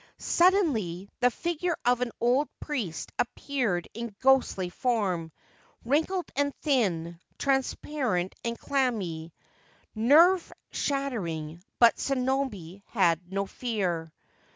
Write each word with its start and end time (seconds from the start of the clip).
Suddenly 0.17 1.11
the 1.19 1.29
figure 1.29 1.77
of 1.85 2.01
an 2.01 2.11
old 2.19 2.49
priest 2.59 3.11
appeared 3.19 3.87
in 3.93 4.15
ghostly 4.19 4.71
form, 4.71 5.31
wrinkled 5.85 6.25
and 6.35 6.55
thin, 6.63 7.19
transparent 7.37 8.33
and 8.43 8.57
clammy, 8.57 9.31
nerve 9.93 10.51
shattering; 10.71 11.61
but 11.77 11.97
Sonob£ 11.97 12.81
had 12.87 13.31
no 13.31 13.45
fear. 13.45 14.11